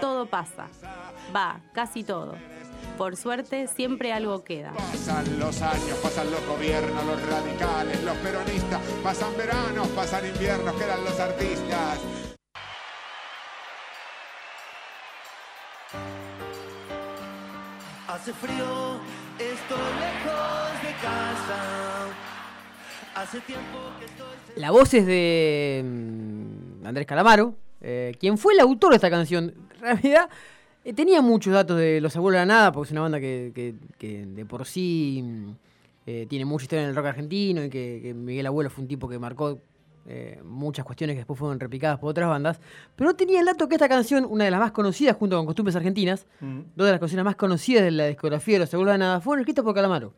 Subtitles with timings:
[0.00, 0.68] todo pasa.
[1.34, 2.34] Va, casi todo.
[2.96, 4.72] Por suerte, siempre algo queda.
[4.72, 11.04] Pasan los años, pasan los gobiernos, los radicales, los peronistas, pasan veranos, pasan inviernos, quedan
[11.04, 11.98] los artistas.
[18.06, 19.00] Hace frío,
[19.38, 22.08] estoy lejos de casa.
[23.14, 24.26] Hace tiempo que estoy...
[24.56, 29.54] La voz es de mm, Andrés Calamaro, eh, quien fue el autor de esta canción.
[29.76, 30.28] En realidad,
[30.84, 33.52] eh, tenía muchos datos de Los Abuelos de la Nada, porque es una banda que,
[33.54, 35.50] que- que de por sí mm,
[36.06, 38.88] eh, tiene mucha historia en el rock argentino y que, que Miguel Abuelo fue un
[38.88, 39.58] tipo que marcó
[40.06, 42.58] eh, muchas cuestiones que después fueron replicadas por otras bandas.
[42.96, 45.46] Pero no tenía el dato que esta canción, una de las más conocidas junto con
[45.46, 48.98] Costumbres Argentinas, dos de las canciones más conocidas de la discografía de Los Abuelos de
[48.98, 50.14] la Nada, fueron escritas por Calamaro.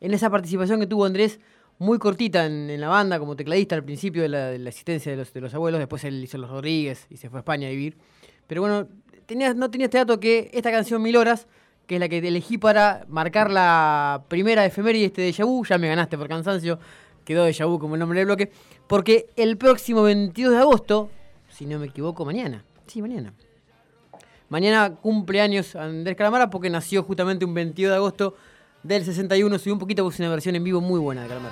[0.00, 1.38] En esa participación que tuvo Andrés,
[1.82, 5.40] muy cortita en, la banda, como tecladista al principio de la, existencia de los, de
[5.40, 7.98] los abuelos, después él hizo Los Rodríguez y se fue a España a vivir.
[8.46, 8.86] Pero bueno,
[9.26, 11.48] tenía, no tenía este dato que esta canción Mil Horas,
[11.86, 15.88] que es la que elegí para marcar la primera efeméride este de Vu, ya me
[15.88, 16.78] ganaste por cansancio,
[17.24, 18.52] quedó de Vu como el nombre del bloque,
[18.86, 21.10] porque el próximo 22 de agosto,
[21.48, 23.34] si no me equivoco, mañana, sí, mañana,
[24.52, 28.34] Mañana cumple años Andrés Calamara porque nació justamente un 22 de agosto
[28.82, 29.58] del 61.
[29.58, 31.48] Subí un poquito porque es una versión en vivo muy buena de nieve.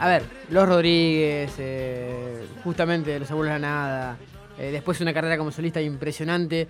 [0.00, 4.16] A ver, Los Rodríguez, eh, justamente Los Abuelos de la Nada.
[4.58, 6.66] eh, después una carrera como solista impresionante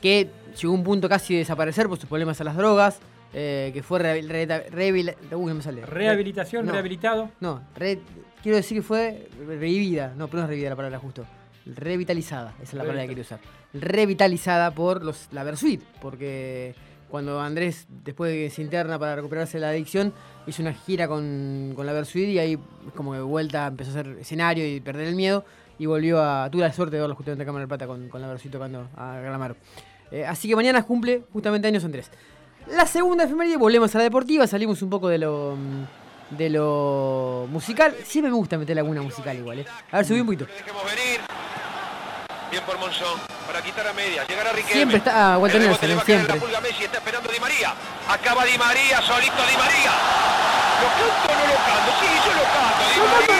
[0.00, 2.98] que llegó a un punto casi de desaparecer por sus problemas a las drogas.
[3.34, 5.86] eh, que fue rehabil- re- rehabil- uy, no me sale.
[5.86, 6.72] Rehabilitación, No.
[6.72, 7.30] rehabilitado.
[7.40, 8.00] No, re-
[8.42, 10.12] quiero decir que fue revivida.
[10.18, 11.24] No, pero no es revivida la palabra justo.
[11.66, 13.40] Revitalizada, esa es la palabra que quiero usar.
[13.72, 16.74] Revitalizada por los, la Versuit, porque
[17.08, 20.12] cuando Andrés, después de que se interna para recuperarse de la adicción,
[20.46, 23.90] hizo una gira con, con la Versuit y ahí es como que de vuelta empezó
[23.90, 25.44] a hacer escenario y perder el miedo
[25.78, 26.48] y volvió a.
[26.50, 28.88] Tuve la suerte de verlo justamente en Cámara del Plata con, con la Versuit tocando
[28.96, 29.56] a Galamaro.
[30.10, 32.10] Eh, así que mañana cumple justamente años Andrés.
[32.68, 35.56] La segunda efeméride, volvemos a la deportiva, salimos un poco de lo
[36.30, 37.94] de lo musical.
[38.04, 39.66] Siempre me gusta meter alguna musical igual, ¿eh?
[39.90, 40.46] A ver, subí un poquito.
[40.46, 41.20] Dejemos venir.
[42.52, 43.18] Bien por Monzón.
[43.46, 44.24] Para quitar a media.
[44.26, 44.74] Llegar a Riquelme.
[44.74, 46.34] Siempre está ah, Walter El Nelson, siempre.
[46.34, 47.72] La pulga Messi está esperando Di María.
[48.08, 49.92] Acaba Di María, solito Di María.
[50.82, 51.90] ¿Lo canto o no lo canto?
[51.98, 52.82] Sí, yo lo canto.
[52.92, 53.32] Di María.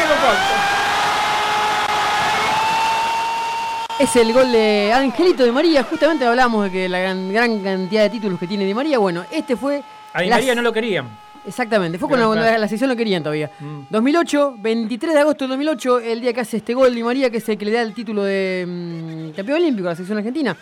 [3.99, 5.85] Es el gol de Angelito de María.
[5.85, 8.99] Justamente hablábamos de que la gran, gran cantidad de títulos que tiene Di María.
[8.99, 9.83] Bueno, este fue.
[10.15, 11.09] A Di las- María no lo querían.
[11.47, 12.59] Exactamente, fue cuando frase.
[12.59, 13.51] la, sección lo querían todavía.
[13.59, 13.83] Mm.
[13.91, 17.39] 2008, 23 de agosto del 2008, el día que hace este gol Di María, que
[17.39, 20.57] es el que le da el título de mm, campeón olímpico a la sección argentina.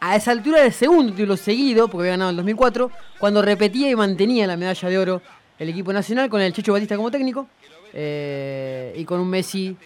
[0.00, 3.90] A esa altura del segundo título seguido, porque había ganado en el 2004, cuando repetía
[3.90, 5.22] y mantenía la medalla de oro
[5.58, 7.46] el equipo nacional con el Checho Batista como técnico
[7.92, 9.76] eh, y con un Messi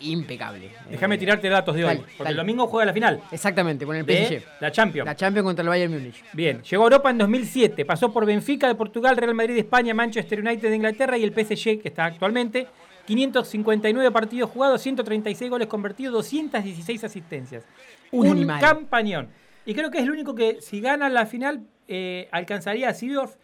[0.00, 0.70] impecable.
[0.90, 1.96] Déjame Eh, tirarte datos de hoy.
[1.96, 2.30] porque dale.
[2.30, 3.20] el domingo juega la final.
[3.32, 4.42] Exactamente, con el PSG.
[4.60, 5.06] la Champions.
[5.06, 6.22] La Champions contra el Bayern Múnich.
[6.32, 9.94] Bien, llegó a Europa en 2007, pasó por Benfica de Portugal, Real Madrid de España,
[9.94, 12.66] Manchester United de Inglaterra y el PSG, que está actualmente.
[13.06, 17.64] 559 partidos jugados, 136 goles convertidos, 216 asistencias.
[18.10, 18.60] Un animal.
[18.60, 19.28] campañón.
[19.64, 23.34] Y creo que es el único que, si gana la final, eh, alcanzaría a Sidorf,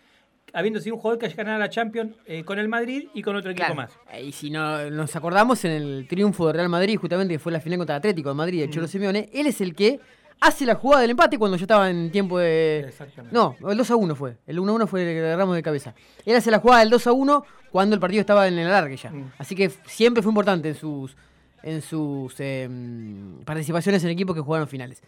[0.52, 3.36] habiendo sido un jugador que haya ganado la Champions eh, con el Madrid y con
[3.36, 3.74] otro equipo Claro.
[3.82, 3.98] más.
[4.22, 7.60] Y si no, nos acordamos en el triunfo de Real Madrid, justamente que fue la
[7.60, 8.70] final contra el Atlético de Madrid de Mm.
[8.70, 10.00] Cholo Simeone, él es el que
[10.40, 12.84] hace la jugada del empate cuando ya estaba en tiempo de.
[12.88, 13.34] Exactamente.
[13.34, 14.36] No, el 2 a 1 fue.
[14.46, 15.94] El 1 a 1 fue el que agarramos de cabeza.
[16.26, 18.96] Él hace la jugada del 2 a 1 cuando el partido estaba en el alargue
[18.96, 19.10] ya.
[19.10, 19.32] Mm.
[19.38, 21.16] Así que siempre fue importante en sus
[21.64, 25.00] en sus em, participaciones en equipos que jugaron finales.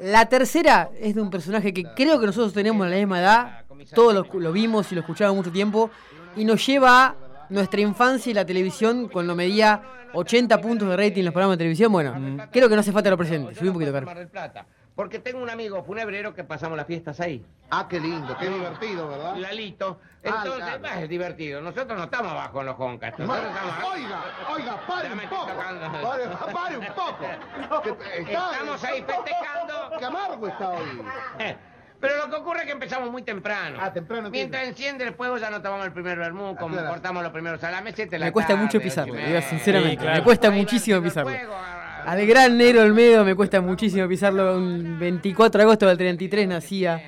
[0.00, 3.63] La tercera es de un personaje que creo que nosotros tenemos la misma edad,
[3.94, 5.90] todos lo, lo vimos y lo escuchamos mucho tiempo,
[6.36, 7.14] y nos lleva a
[7.48, 11.62] nuestra infancia y la televisión cuando medía 80 puntos de rating en los programas de
[11.62, 11.92] televisión.
[11.92, 13.54] Bueno, creo que no hace falta lo presente.
[13.54, 14.06] Subí un poquito, Carlos.
[14.06, 14.66] Mar del Plata.
[14.94, 17.44] Porque tengo un amigo funebrero que pasamos las fiestas ahí.
[17.68, 19.36] Ah, qué lindo, qué divertido, ¿verdad?
[19.36, 19.98] Lalito.
[20.24, 20.82] Ah, Entonces, claro.
[20.82, 21.60] bah, es divertido.
[21.60, 23.18] Nosotros no estamos abajo en los joncas.
[23.18, 24.24] Nosotros estamos Oiga,
[24.54, 25.46] oiga, pare un poco.
[25.46, 26.00] tocando.
[26.00, 27.98] Pare, pare un poco.
[28.18, 29.98] Estamos ahí festejando.
[29.98, 31.02] Qué amargo está hoy.
[32.04, 33.78] Pero lo que ocurre es que empezamos muy temprano.
[33.80, 36.90] Ah, temprano, Mientras enciende el fuego ya no tomamos el primer vermú, como claro.
[36.90, 39.92] cortamos los primeros salames, de la Me cuesta tarde, mucho pisarlo, digo sinceramente.
[39.92, 40.18] Sí, claro.
[40.18, 41.30] Me cuesta muchísimo pisarlo.
[41.30, 44.58] fuego, ah, Al gran negro Olmedo me cuesta muchísimo pisarlo.
[44.58, 47.02] Un 24 de agosto del 33 nacía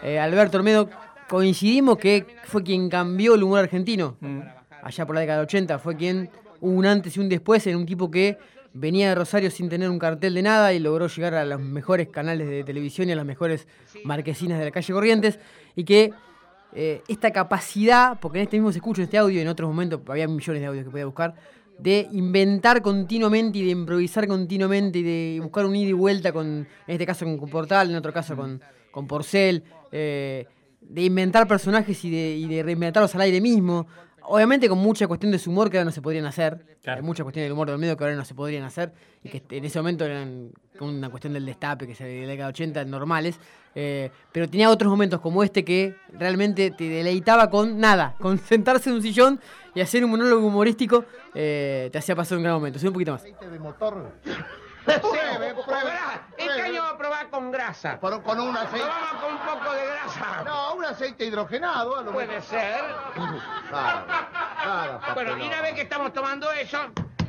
[0.00, 0.88] eh, Alberto Olmedo.
[1.28, 4.16] Coincidimos que fue quien cambió el humor argentino.
[4.80, 7.74] Allá por la década del 80 fue quien hubo un antes y un después en
[7.74, 8.38] un tipo que
[8.78, 12.08] venía de Rosario sin tener un cartel de nada y logró llegar a los mejores
[12.08, 13.66] canales de televisión y a las mejores
[14.04, 15.38] marquesinas de la calle Corrientes
[15.74, 16.12] y que
[16.72, 20.28] eh, esta capacidad, porque en este mismo se escucha este audio, en otros momentos había
[20.28, 21.34] millones de audios que podía buscar,
[21.78, 26.46] de inventar continuamente y de improvisar continuamente y de buscar un ida y vuelta con,
[26.46, 30.46] en este caso con Portal, en otro caso con, con Porcel, eh,
[30.80, 33.86] de inventar personajes y de, y de reinventarlos al aire mismo.
[34.28, 36.78] Obviamente con mucha cuestión de su humor que ahora no se podrían hacer.
[36.82, 36.98] Claro.
[37.00, 38.92] Hay mucha cuestión del humor del medio que ahora no se podrían hacer.
[39.22, 40.50] Y que en ese momento eran
[40.80, 43.38] una cuestión del destape, que se de la década de 80, normales.
[43.74, 48.14] Eh, pero tenía otros momentos como este que realmente te deleitaba con nada.
[48.20, 49.40] Con sentarse en un sillón
[49.74, 51.04] y hacer un monólogo humorístico.
[51.34, 52.78] eh, te hacía pasar un gran momento.
[52.84, 53.22] Un poquito más.
[53.22, 54.12] De motor
[54.84, 55.92] pruebe.
[56.38, 57.98] Este año vamos a probar con grasa.
[57.98, 58.86] Con, con un aceite.
[58.86, 60.42] Probamos con un poco de grasa.
[60.44, 61.96] No, un aceite hidrogenado.
[61.98, 62.42] A lo Puede mejor.
[62.42, 62.84] ser.
[63.70, 64.04] Nada,
[64.64, 66.78] nada, Bueno, y una vez que estamos tomando eso,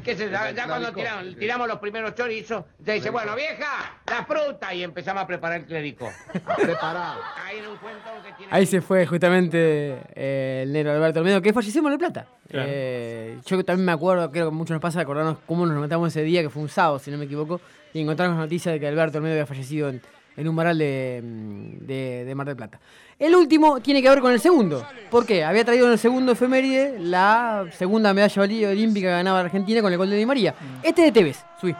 [0.08, 4.24] que se, ya, ya cuando tiramos, tiramos los primeros chorizos, se dice, bueno, vieja, la
[4.24, 6.10] fruta, y empezamos a preparar el clérico.
[6.56, 7.22] Preparado.
[7.44, 8.54] Ahí en un cuento que tiene...
[8.56, 12.26] Ahí se fue justamente eh, el negro Alberto Olmedo, que falleció en Mar del Plata.
[12.48, 12.70] Claro.
[12.72, 16.24] Eh, yo también me acuerdo, creo que mucho nos pasa acordarnos cómo nos matamos ese
[16.24, 17.60] día, que fue un sábado, si no me equivoco,
[17.94, 20.02] y encontramos noticia de que Alberto Olmedo había fallecido en,
[20.38, 22.80] en un de, mm, de- de Mar del Plata.
[23.20, 24.86] El último tiene que ver con el segundo.
[25.10, 25.44] ¿Por qué?
[25.44, 29.98] Había traído en el segundo efeméride la segunda medalla olímpica que ganaba Argentina con el
[29.98, 30.54] gol de Di María.
[30.84, 31.76] Este de Tevez, subí.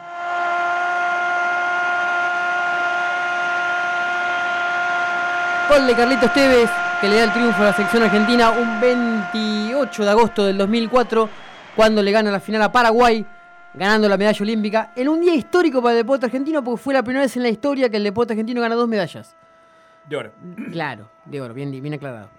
[5.68, 6.70] Gol de Carlitos Tevez,
[7.00, 11.28] que le da el triunfo a la selección argentina un 28 de agosto del 2004,
[11.76, 13.24] cuando le gana la final a Paraguay,
[13.78, 17.02] ganando la medalla olímpica, en un día histórico para el deporte argentino, porque fue la
[17.02, 19.36] primera vez en la historia que el deporte argentino gana dos medallas.
[20.08, 20.32] De oro.
[20.72, 22.30] Claro, de oro, bien, bien aclarado.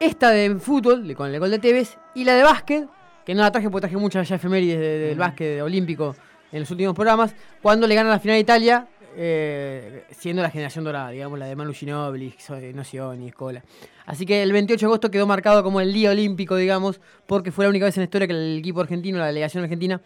[0.00, 2.88] Esta de fútbol, con el gol de Tevez, y la de básquet,
[3.24, 6.16] que no la traje porque traje muchas ya efemérides de- del básquet olímpico
[6.50, 8.86] en los últimos programas, cuando le gana la final a Italia,
[9.20, 13.62] eh, siendo la generación dorada, digamos, la de Manu Ginóbili, So- Nocioni, Escola.
[14.06, 17.64] Así que el 28 de agosto quedó marcado como el día olímpico, digamos, porque fue
[17.66, 20.00] la única vez en la historia que el equipo argentino, la delegación argentina,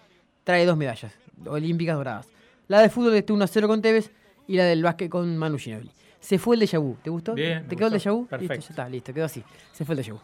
[0.45, 2.29] trae dos medallas olímpicas doradas.
[2.69, 4.13] La de fútbol este 1 a 0 con Tevez
[4.47, 5.91] y la del básquet con Manu Ginóbili.
[6.21, 6.97] Se fue el déjà vu.
[7.03, 7.35] ¿Te gustó?
[7.35, 8.27] Bien, ¿Te quedó el déjà vu?
[8.27, 8.55] Perfecto.
[8.55, 9.43] Listo, ya está, listo, quedó así.
[9.73, 10.21] Se fue el déjà vu.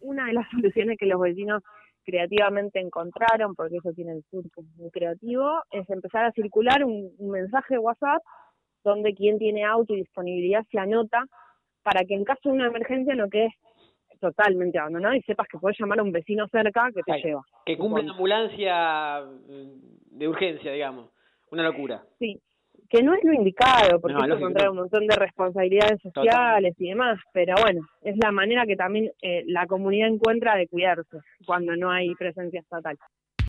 [0.00, 1.62] una de las soluciones que los vecinos
[2.04, 4.44] creativamente encontraron, porque eso tiene el sur
[4.76, 8.22] muy creativo, es empezar a circular un, un mensaje de WhatsApp
[8.84, 11.26] donde quien tiene auto y disponibilidad se anota
[11.82, 13.52] para que en caso de una emergencia no quedes
[14.20, 17.42] totalmente abandonado y sepas que puedes llamar a un vecino cerca que te lleva.
[17.64, 21.10] Que cumple la ambulancia mm, de urgencia, digamos.
[21.50, 22.02] Una locura.
[22.18, 22.40] Sí,
[22.88, 26.88] que no es lo indicado, porque No, lógico, contrae un montón de responsabilidades sociales y
[26.88, 31.76] demás, pero bueno, es la manera que también eh, la comunidad encuentra de cuidarse cuando
[31.76, 32.96] no hay presencia estatal.